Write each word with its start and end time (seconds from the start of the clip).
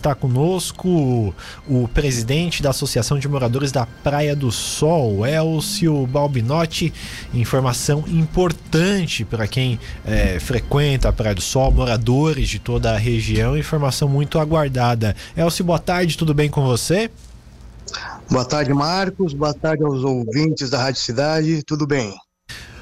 Está 0.00 0.14
conosco 0.14 1.34
o 1.68 1.88
presidente 1.88 2.62
da 2.62 2.70
Associação 2.70 3.18
de 3.18 3.26
Moradores 3.26 3.72
da 3.72 3.84
Praia 3.84 4.36
do 4.36 4.52
Sol, 4.52 5.26
Elcio 5.26 6.06
Balbinotti. 6.06 6.94
Informação 7.34 8.04
importante 8.06 9.24
para 9.24 9.48
quem 9.48 9.76
é, 10.06 10.38
frequenta 10.38 11.08
a 11.08 11.12
Praia 11.12 11.34
do 11.34 11.40
Sol, 11.40 11.72
moradores 11.72 12.48
de 12.48 12.60
toda 12.60 12.94
a 12.94 12.96
região. 12.96 13.58
Informação 13.58 14.08
muito 14.08 14.38
aguardada. 14.38 15.16
Elcio, 15.36 15.64
boa 15.64 15.80
tarde, 15.80 16.16
tudo 16.16 16.32
bem 16.32 16.48
com 16.48 16.62
você? 16.64 17.10
Boa 18.30 18.44
tarde, 18.44 18.72
Marcos. 18.72 19.34
Boa 19.34 19.52
tarde 19.52 19.82
aos 19.82 20.04
ouvintes 20.04 20.70
da 20.70 20.78
Rádio 20.78 21.00
Cidade. 21.00 21.64
Tudo 21.64 21.88
bem? 21.88 22.14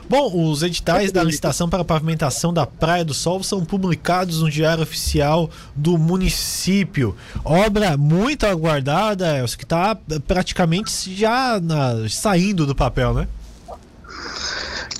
Bom, 0.08 0.50
os 0.50 0.62
editais 0.62 1.10
da 1.10 1.24
licitação 1.24 1.68
para 1.68 1.82
a 1.82 1.84
pavimentação 1.84 2.54
da 2.54 2.64
Praia 2.64 3.04
do 3.04 3.12
Sol 3.12 3.42
são 3.42 3.64
publicados 3.64 4.40
no 4.40 4.48
Diário 4.48 4.84
Oficial 4.84 5.50
do 5.74 5.98
município. 5.98 7.16
Obra 7.44 7.96
muito 7.96 8.46
aguardada, 8.46 9.44
que 9.58 9.64
está 9.64 9.98
praticamente 10.26 11.12
já 11.12 11.58
na, 11.60 12.08
saindo 12.08 12.64
do 12.64 12.74
papel, 12.74 13.14
né? 13.14 13.28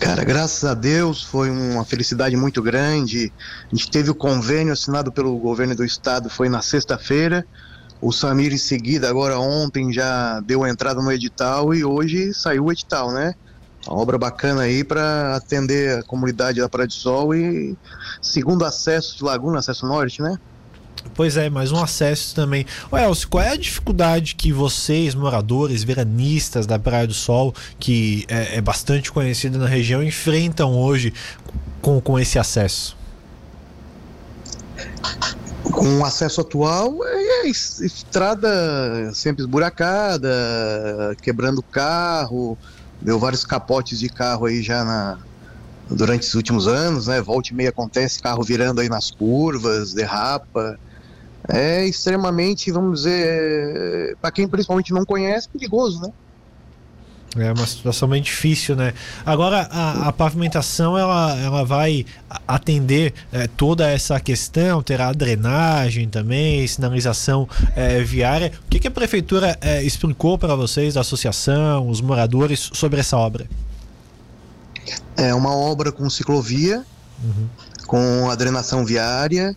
Cara, 0.01 0.25
graças 0.25 0.69
a 0.69 0.75
Deus 0.75 1.23
foi 1.23 1.51
uma 1.51 1.85
felicidade 1.85 2.37
muito 2.37 2.61
grande. 2.61 3.33
A 3.73 3.75
gente 3.77 3.89
teve 3.89 4.11
o 4.11 4.15
convênio 4.15 4.73
assinado 4.73 5.13
pelo 5.13 5.39
governo 5.39 5.77
do 5.77 5.85
estado, 5.85 6.29
foi 6.29 6.49
na 6.49 6.63
sexta-feira. 6.63 7.47
O 8.01 8.11
Samir 8.11 8.53
em 8.53 8.59
seguida, 8.59 9.09
agora 9.09 9.39
ontem, 9.39 9.93
já 9.93 10.41
deu 10.41 10.65
a 10.65 10.69
entrada 10.69 11.01
no 11.01 11.13
edital 11.13 11.73
e 11.73 11.85
hoje 11.85 12.35
saiu 12.35 12.65
o 12.65 12.73
edital, 12.73 13.13
né? 13.13 13.35
Uma 13.87 14.01
obra 14.01 14.19
bacana 14.19 14.63
aí 14.63 14.83
para 14.83 15.37
atender 15.37 15.99
a 15.99 16.03
comunidade 16.03 16.61
da 16.61 16.69
Praia 16.69 16.87
do 16.87 16.93
Sol 16.93 17.35
e 17.35 17.77
segundo 18.21 18.65
acesso 18.65 19.17
de 19.17 19.25
Laguna, 19.25 19.61
acesso 19.61 19.87
norte, 19.87 20.21
né? 20.21 20.37
Pois 21.15 21.37
é, 21.37 21.49
mais 21.49 21.73
um 21.73 21.83
acesso 21.83 22.35
também. 22.35 22.67
Ô 22.91 22.97
Elcio, 22.97 23.29
qual 23.29 23.43
é 23.43 23.51
a 23.51 23.57
dificuldade 23.57 24.35
que 24.35 24.53
vocês, 24.53 25.15
moradores, 25.15 25.85
veranistas 25.85 26.67
da 26.67 26.79
Praia 26.79 27.07
do 27.07 27.15
Sol, 27.15 27.55
que 27.79 28.25
é, 28.29 28.57
é 28.57 28.61
bastante 28.61 29.13
conhecida 29.13 29.57
na 29.57 29.67
região, 29.67 30.03
enfrentam 30.03 30.75
hoje 30.75 31.15
com, 31.81 32.01
com 32.01 32.19
esse 32.19 32.39
acesso? 32.39 32.97
Com 35.63 35.99
o 36.01 36.05
acesso 36.05 36.41
atual, 36.41 36.99
é, 37.05 37.47
é 37.47 37.49
estrada 37.49 39.11
sempre 39.15 39.43
esburacada, 39.43 40.29
quebrando 41.23 41.63
carro, 41.63 42.59
deu 43.07 43.21
vários 43.21 43.45
capotes 43.45 44.01
de 44.01 44.09
carro 44.09 44.47
aí 44.47 44.61
já 44.61 44.85
na, 44.85 45.19
durante 45.89 46.27
os 46.27 46.35
últimos 46.35 46.67
anos, 46.67 47.07
né? 47.07 47.23
Volta 47.23 47.53
e 47.53 47.55
meia 47.55 47.69
acontece 47.69 48.21
carro 48.21 48.43
virando 48.43 48.81
aí 48.81 48.89
nas 48.89 49.13
curvas, 49.13 49.95
derrapa. 49.95 50.77
É 51.49 51.87
extremamente, 51.87 52.73
vamos 52.73 53.03
dizer, 53.03 54.17
para 54.21 54.33
quem 54.33 54.49
principalmente 54.49 54.93
não 54.93 55.05
conhece, 55.05 55.49
perigoso, 55.49 56.01
né? 56.01 56.11
É 57.39 57.53
uma 57.53 57.67
situação 57.67 58.09
bem 58.09 58.23
difícil, 58.23 58.77
né? 58.77 58.95
Agora, 59.25 59.69
a, 59.71 60.09
a 60.09 60.13
pavimentação 60.13 60.97
ela, 60.97 61.37
ela 61.39 61.65
vai 61.65 62.07
atender 62.47 63.13
é, 63.33 63.47
toda 63.47 63.91
essa 63.91 64.19
questão, 64.21 64.83
terá 64.83 65.13
drenagem 65.13 66.09
também, 66.09 66.67
sinalização 66.67 67.49
é, 67.75 68.03
viária. 68.03 68.53
O 68.67 68.71
que, 68.71 68.79
que 68.79 68.89
a 68.89 68.91
prefeitura 68.91 69.57
é, 69.61 69.83
explicou 69.83 70.39
para 70.39 70.55
vocês, 70.55 70.97
a 70.97 71.01
associação, 71.01 71.89
os 71.89 72.01
moradores, 72.01 72.71
sobre 72.73 73.01
essa 73.01 73.17
obra? 73.17 73.47
É 75.17 75.35
uma 75.35 75.55
obra 75.55 75.91
com 75.91 76.09
ciclovia, 76.09 76.85
uhum. 77.23 77.49
com 77.87 78.31
a 78.31 78.35
drenação 78.35 78.85
viária. 78.85 79.57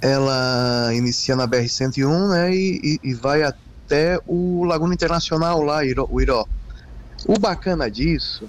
Ela 0.00 0.90
inicia 0.94 1.36
na 1.36 1.46
BR-101 1.46 2.30
né, 2.30 2.54
e, 2.54 2.98
e, 3.04 3.10
e, 3.10 3.14
vai 3.14 3.42
até 3.42 4.18
o 4.26 4.64
Laguna 4.64 4.94
Internacional 4.94 5.62
lá, 5.62 5.80
o 6.08 6.20
Iró. 6.20 6.46
O 7.26 7.38
bacana 7.38 7.90
disso 7.90 8.48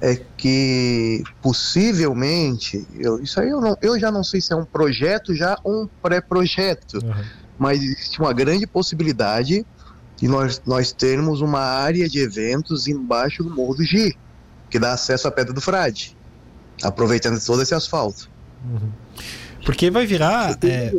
é 0.00 0.20
que 0.36 1.22
possivelmente, 1.40 2.86
eu, 2.98 3.22
isso 3.22 3.40
aí 3.40 3.48
eu, 3.48 3.60
não, 3.60 3.76
eu 3.80 3.98
já 3.98 4.10
não 4.10 4.22
sei 4.22 4.40
se 4.40 4.52
é 4.52 4.56
um 4.56 4.64
projeto 4.64 5.34
já 5.34 5.58
ou 5.64 5.84
um 5.84 5.88
pré-projeto, 6.02 6.98
uhum. 7.02 7.24
mas 7.58 7.82
existe 7.82 8.20
uma 8.20 8.32
grande 8.32 8.66
possibilidade 8.66 9.64
de 10.16 10.28
nós, 10.28 10.60
nós 10.66 10.92
termos 10.92 11.40
uma 11.40 11.60
área 11.60 12.08
de 12.08 12.18
eventos 12.18 12.86
embaixo 12.86 13.42
do 13.42 13.50
Morro 13.50 13.76
do 13.76 13.84
Gi, 13.84 14.16
que 14.70 14.78
dá 14.78 14.92
acesso 14.92 15.26
à 15.28 15.30
Pedra 15.30 15.52
do 15.52 15.60
Frade, 15.60 16.16
aproveitando 16.82 17.42
todo 17.44 17.62
esse 17.62 17.74
asfalto. 17.74 18.28
Uhum. 18.64 18.88
Porque 19.64 19.90
vai 19.90 20.06
virar 20.06 20.58
é, 20.62 20.92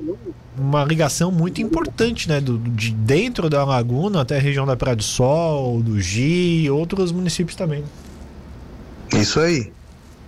uma 0.58 0.84
ligação 0.84 1.32
muito 1.32 1.62
importante, 1.62 2.28
né? 2.28 2.42
Do, 2.42 2.58
de 2.58 2.92
dentro 2.92 3.50
da 3.50 3.64
Laguna 3.64 4.22
até 4.22 4.38
a 4.38 4.40
região 4.40 4.66
da 4.66 4.76
Praia 4.76 4.96
do 4.96 5.04
Sol, 5.04 5.82
do 5.82 6.00
Gi 6.00 6.64
e 6.64 6.70
outros 6.70 7.12
municípios 7.12 7.56
também. 7.56 7.84
Isso 9.14 9.40
aí. 9.40 9.72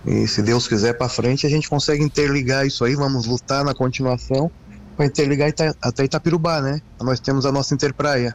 E 0.06 0.26
se 0.26 0.40
Deus 0.40 0.68
quiser 0.68 0.94
para 0.96 1.08
frente, 1.08 1.46
a 1.46 1.50
gente 1.50 1.68
consegue 1.68 2.02
interligar 2.02 2.66
isso 2.66 2.84
aí. 2.84 2.94
Vamos 2.94 3.26
lutar 3.26 3.64
na 3.64 3.74
continuação 3.74 4.50
para 4.96 5.06
interligar 5.06 5.52
até 5.82 6.04
Itapirubá, 6.04 6.60
né? 6.60 6.80
Nós 7.00 7.20
temos 7.20 7.44
a 7.44 7.52
nossa 7.52 7.74
Interpraia. 7.74 8.34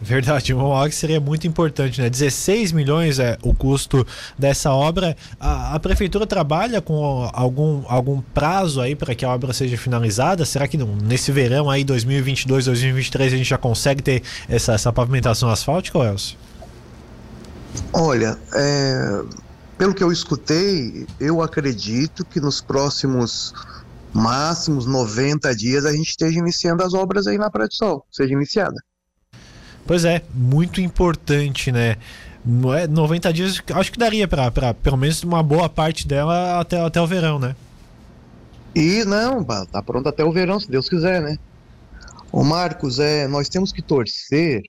Verdade, 0.00 0.52
um 0.52 0.62
OG 0.62 0.92
seria 0.92 1.20
muito 1.20 1.46
importante, 1.46 2.00
né? 2.00 2.10
16 2.10 2.72
milhões 2.72 3.18
é 3.18 3.38
o 3.42 3.54
custo 3.54 4.06
dessa 4.38 4.70
obra. 4.70 5.16
A, 5.40 5.74
a 5.74 5.80
prefeitura 5.80 6.26
trabalha 6.26 6.80
com 6.82 7.28
algum, 7.32 7.82
algum 7.88 8.20
prazo 8.20 8.80
aí 8.80 8.94
para 8.94 9.14
que 9.14 9.24
a 9.24 9.30
obra 9.30 9.52
seja 9.52 9.76
finalizada? 9.78 10.44
Será 10.44 10.68
que 10.68 10.76
não, 10.76 10.94
nesse 10.96 11.32
verão 11.32 11.70
aí, 11.70 11.82
2022, 11.82 12.66
2023, 12.66 13.32
a 13.32 13.36
gente 13.36 13.48
já 13.48 13.58
consegue 13.58 14.02
ter 14.02 14.22
essa, 14.48 14.74
essa 14.74 14.92
pavimentação 14.92 15.48
asfáltica, 15.48 15.98
Elcio? 15.98 16.36
Olha, 17.92 18.38
é, 18.54 19.22
pelo 19.78 19.94
que 19.94 20.04
eu 20.04 20.12
escutei, 20.12 21.06
eu 21.18 21.40
acredito 21.42 22.24
que 22.24 22.40
nos 22.40 22.60
próximos 22.60 23.54
máximos 24.12 24.86
90 24.86 25.54
dias 25.54 25.84
a 25.84 25.92
gente 25.92 26.08
esteja 26.08 26.38
iniciando 26.38 26.82
as 26.82 26.94
obras 26.94 27.26
aí 27.26 27.36
na 27.36 27.50
Praia 27.50 27.68
do 27.68 27.74
Sol, 27.74 28.06
seja 28.10 28.32
iniciada. 28.32 28.76
Pois 29.86 30.04
é, 30.04 30.22
muito 30.34 30.80
importante, 30.80 31.70
né? 31.70 31.96
90 32.44 33.28
é, 33.28 33.32
dias, 33.32 33.62
acho 33.74 33.92
que 33.92 33.98
daria 33.98 34.28
para 34.28 34.74
pelo 34.74 34.96
menos 34.96 35.22
uma 35.24 35.42
boa 35.42 35.68
parte 35.68 36.06
dela 36.06 36.60
até, 36.60 36.80
até 36.80 37.00
o 37.00 37.06
verão, 37.06 37.38
né? 37.38 37.56
E 38.74 39.04
não, 39.04 39.42
tá 39.42 39.82
pronto 39.82 40.08
até 40.08 40.24
o 40.24 40.30
verão, 40.30 40.60
se 40.60 40.70
Deus 40.70 40.88
quiser, 40.88 41.20
né? 41.20 41.38
O 42.30 42.44
Marcos, 42.44 42.98
é, 42.98 43.26
nós 43.26 43.48
temos 43.48 43.72
que 43.72 43.80
torcer 43.80 44.62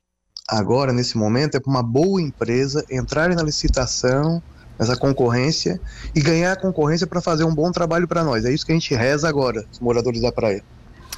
agora, 0.47 0.93
nesse 0.93 1.17
momento, 1.17 1.55
é 1.55 1.59
para 1.59 1.69
uma 1.69 1.83
boa 1.83 2.21
empresa 2.21 2.85
entrar 2.89 3.29
na 3.35 3.43
licitação, 3.43 4.41
nessa 4.79 4.95
concorrência, 4.95 5.79
e 6.15 6.21
ganhar 6.21 6.53
a 6.53 6.55
concorrência 6.55 7.05
para 7.05 7.21
fazer 7.21 7.43
um 7.43 7.53
bom 7.53 7.71
trabalho 7.71 8.07
para 8.07 8.23
nós. 8.23 8.45
É 8.45 8.51
isso 8.51 8.65
que 8.65 8.71
a 8.71 8.75
gente 8.75 8.95
reza 8.95 9.27
agora, 9.27 9.65
os 9.71 9.79
moradores 9.79 10.21
da 10.21 10.31
praia. 10.31 10.63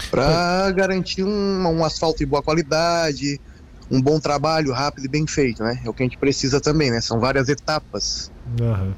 Para 0.10 0.72
garantir 0.72 1.24
um, 1.24 1.68
um 1.68 1.86
asfalto 1.86 2.20
de 2.20 2.26
boa 2.26 2.42
qualidade, 2.42 3.40
um 3.90 4.02
bom 4.02 4.20
trabalho 4.20 4.72
rápido 4.72 5.06
e 5.06 5.08
bem 5.08 5.26
feito, 5.26 5.64
né? 5.64 5.82
É 5.84 5.90
o 5.90 5.94
que 5.94 6.04
a 6.04 6.06
gente 6.06 6.18
precisa 6.18 6.60
também, 6.62 6.92
né? 6.92 7.02
São 7.02 7.20
várias 7.20 7.50
etapas. 7.50 8.32
Uhum. 8.60 8.94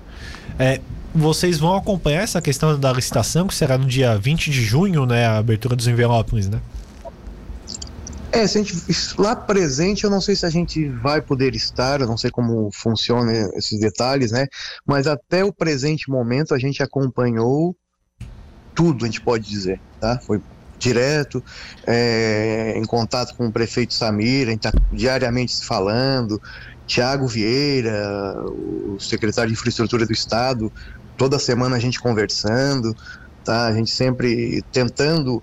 É, 0.60 0.82
vocês 1.14 1.58
vão 1.58 1.76
acompanhar 1.76 2.22
essa 2.22 2.42
questão 2.42 2.80
da 2.80 2.92
licitação, 2.92 3.48
que 3.48 3.56
será 3.56 3.78
no 3.78 3.86
dia 3.86 4.18
20 4.18 4.50
de 4.52 4.64
junho, 4.64 5.06
né? 5.06 5.26
A 5.26 5.38
abertura 5.38 5.76
dos 5.76 5.88
envelopes, 5.88 6.48
né? 6.48 6.62
É, 8.32 8.48
se 8.48 8.58
a 8.58 8.64
gente, 8.64 8.74
lá 9.18 9.36
presente, 9.36 10.06
eu 10.06 10.10
não 10.10 10.22
sei 10.22 10.36
se 10.38 10.46
a 10.46 10.50
gente 10.50 10.88
vai 10.88 11.22
poder 11.22 11.54
estar, 11.54 12.00
eu 12.00 12.08
não 12.08 12.16
sei 12.16 12.32
como 12.32 12.70
funcionam 12.72 13.30
esses 13.56 13.78
detalhes, 13.78 14.32
né? 14.32 14.48
Mas 14.86 15.06
até 15.06 15.44
o 15.44 15.52
presente 15.52 16.10
momento 16.10 16.54
a 16.54 16.60
gente 16.60 16.82
acompanhou 16.82 17.76
tudo, 18.74 19.04
a 19.04 19.08
gente 19.08 19.20
pode 19.20 19.50
dizer, 19.50 19.82
tá? 20.00 20.18
Foi 20.26 20.42
direto 20.82 21.44
é, 21.86 22.74
em 22.76 22.84
contato 22.84 23.36
com 23.36 23.48
o 23.48 23.52
prefeito 23.52 23.94
Samir, 23.94 24.48
a 24.48 24.52
gente 24.52 24.68
está 24.68 24.72
diariamente 24.92 25.56
se 25.56 25.66
falando, 25.66 26.42
Tiago 26.88 27.28
Vieira, 27.28 28.36
o 28.46 28.98
secretário 29.00 29.50
de 29.50 29.54
Infraestrutura 29.54 30.06
do 30.06 30.12
Estado, 30.12 30.72
toda 31.16 31.38
semana 31.38 31.76
a 31.76 31.80
gente 31.80 32.00
conversando, 32.00 32.96
tá? 33.46 33.68
A 33.68 33.74
gente 33.74 33.92
sempre 33.92 34.64
tentando 34.72 35.42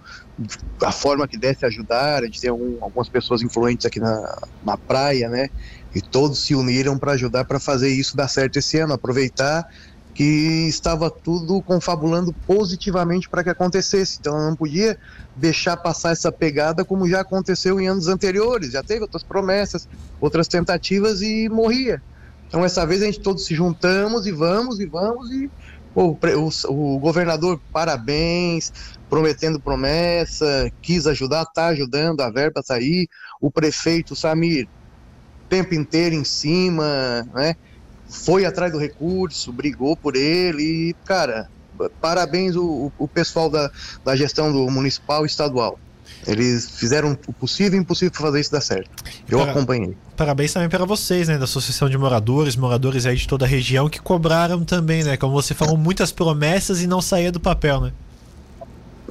a 0.83 0.93
forma 0.93 1.27
que 1.27 1.39
desse 1.39 1.65
ajudar, 1.65 2.23
a 2.23 2.27
gente 2.27 2.41
tem 2.41 2.51
um, 2.51 2.79
algumas 2.81 3.09
pessoas 3.09 3.43
influentes 3.43 3.87
aqui 3.87 4.01
na, 4.01 4.43
na 4.65 4.77
praia, 4.77 5.29
né? 5.29 5.49
E 5.95 6.01
todos 6.01 6.45
se 6.45 6.55
uniram 6.55 6.99
para 6.99 7.13
ajudar 7.13 7.45
para 7.45 7.59
fazer 7.59 7.89
isso 7.89 8.17
dar 8.17 8.29
certo 8.29 8.59
esse 8.59 8.79
ano, 8.79 8.93
aproveitar 8.93 9.67
que 10.19 10.67
estava 10.67 11.09
tudo 11.09 11.63
confabulando 11.63 12.33
positivamente 12.45 13.29
para 13.29 13.45
que 13.45 13.51
acontecesse. 13.51 14.19
Então 14.19 14.37
não 14.37 14.57
podia 14.57 14.99
deixar 15.37 15.77
passar 15.77 16.11
essa 16.11 16.33
pegada 16.33 16.85
como 16.85 17.09
já 17.09 17.21
aconteceu 17.21 17.79
em 17.79 17.87
anos 17.87 18.09
anteriores. 18.09 18.73
Já 18.73 18.83
teve 18.83 19.03
outras 19.03 19.23
promessas, 19.23 19.89
outras 20.21 20.49
tentativas 20.49 21.23
e 21.23 21.49
morria. 21.49 22.03
Então 22.49 22.65
essa 22.65 22.85
vez 22.85 23.01
a 23.01 23.05
gente 23.07 23.21
todos 23.21 23.47
se 23.47 23.55
juntamos 23.55 24.27
e 24.27 24.33
vamos 24.33 24.81
e 24.81 24.87
vamos 24.87 25.31
e 25.31 25.49
o, 25.95 26.19
o, 26.19 26.95
o 26.97 26.99
governador, 26.99 27.61
parabéns, 27.73 28.73
prometendo 29.09 29.61
promessa, 29.61 30.69
quis 30.83 31.07
ajudar, 31.07 31.47
tá 31.47 31.69
ajudando, 31.69 32.23
a 32.23 32.31
verba 32.31 32.61
tá 32.61 32.75
aí. 32.75 33.07
O 33.41 33.53
prefeito 33.53 34.17
Samir, 34.17 34.67
tempo 35.49 35.77
inteiro 35.77 36.17
em 36.17 36.25
cima, 36.25 37.23
né? 37.33 37.55
Foi 38.09 38.45
atrás 38.45 38.73
do 38.73 38.79
recurso, 38.79 39.53
brigou 39.53 39.97
por 39.97 40.17
ele 40.17 40.63
e, 40.63 40.97
cara, 41.05 41.49
parabéns 42.01 42.57
o, 42.57 42.91
o 42.99 43.07
pessoal 43.07 43.51
da, 43.51 43.71
da 44.05 44.17
gestão 44.17 44.51
do 44.53 44.71
municipal 44.71 45.25
e 45.25 45.27
estadual. 45.27 45.79
Eles 46.27 46.69
fizeram 46.71 47.17
o 47.27 47.33
possível 47.33 47.79
e 47.79 47.83
impossível 47.83 48.11
para 48.11 48.23
fazer 48.23 48.41
isso 48.41 48.51
dar 48.51 48.61
certo. 48.61 48.91
Eu 49.29 49.39
para, 49.39 49.53
acompanhei. 49.53 49.97
Parabéns 50.17 50.53
também 50.53 50.69
para 50.69 50.85
vocês, 50.85 51.29
né, 51.29 51.39
da 51.39 51.45
Associação 51.45 51.89
de 51.89 51.97
Moradores, 51.97 52.57
moradores 52.57 53.07
aí 53.07 53.17
de 53.17 53.29
toda 53.29 53.45
a 53.45 53.49
região 53.49 53.89
que 53.89 54.01
cobraram 54.01 54.65
também, 54.65 55.05
né? 55.05 55.17
Como 55.17 55.33
você 55.33 55.55
falou, 55.55 55.77
muitas 55.77 56.11
promessas 56.11 56.83
e 56.83 56.87
não 56.87 57.01
saía 57.01 57.31
do 57.31 57.39
papel, 57.39 57.81
né? 57.81 57.93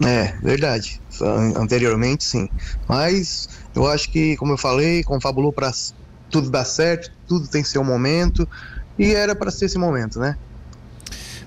É, 0.04 0.38
verdade. 0.44 1.02
Anteriormente, 1.56 2.24
sim. 2.24 2.50
Mas 2.88 3.50
eu 3.76 3.88
acho 3.88 4.12
que, 4.12 4.36
como 4.38 4.54
eu 4.54 4.58
falei, 4.58 5.04
confabulou 5.04 5.52
para 5.52 5.72
tudo 6.30 6.50
dar 6.50 6.66
certo, 6.66 7.12
tudo 7.28 7.48
tem 7.48 7.64
seu 7.64 7.84
momento 7.84 8.48
e 8.98 9.14
era 9.14 9.36
para 9.36 9.52
ser 9.52 9.66
esse 9.66 9.78
momento, 9.78 10.20
né? 10.20 10.38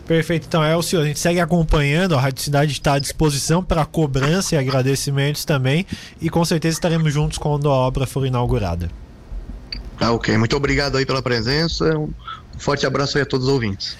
Perfeito, 0.06 0.46
então 0.48 0.64
é 0.64 0.76
o 0.76 0.82
senhor. 0.82 1.02
A 1.02 1.06
gente 1.06 1.20
segue 1.20 1.38
acompanhando, 1.38 2.16
a 2.16 2.20
Rádio 2.20 2.42
Cidade 2.42 2.72
está 2.72 2.94
à 2.94 2.98
disposição 2.98 3.62
para 3.62 3.84
cobrança 3.86 4.56
e 4.56 4.58
agradecimentos 4.58 5.44
também. 5.44 5.86
E 6.20 6.28
com 6.28 6.44
certeza 6.44 6.76
estaremos 6.76 7.12
juntos 7.12 7.38
quando 7.38 7.68
a 7.68 7.72
obra 7.72 8.06
for 8.08 8.26
inaugurada. 8.26 8.90
Tá 9.98 10.10
ok, 10.10 10.36
muito 10.36 10.56
obrigado 10.56 10.96
aí 10.96 11.06
pela 11.06 11.22
presença. 11.22 11.96
Um 11.96 12.12
forte 12.58 12.84
abraço 12.86 13.18
aí 13.18 13.22
a 13.22 13.26
todos 13.26 13.46
os 13.46 13.52
ouvintes. 13.52 13.96